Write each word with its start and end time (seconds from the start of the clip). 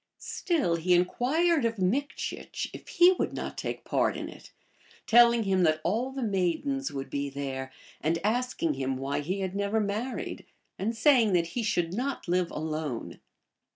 Still 0.17 0.77
he 0.77 0.95
inquired 0.95 1.63
of 1.63 1.77
Mikchieh 1.77 2.71
if 2.73 2.87
he 2.87 3.11
would 3.19 3.33
not 3.33 3.55
take 3.55 3.83
part 3.83 4.17
in 4.17 4.29
it, 4.29 4.51
telling 5.05 5.43
him 5.43 5.61
that 5.61 5.79
all 5.83 6.09
the 6.09 6.23
maidens 6.23 6.91
would 6.91 7.07
be 7.11 7.29
there, 7.29 7.71
and 8.01 8.17
asking 8.23 8.73
him 8.73 8.97
why 8.97 9.19
he 9.19 9.41
had 9.41 9.55
never 9.55 9.79
married, 9.79 10.47
anc 10.79 10.95
saying 10.95 11.33
that 11.33 11.49
he 11.49 11.61
should 11.61 11.93
not 11.93 12.27
live 12.27 12.49
alone. 12.49 13.19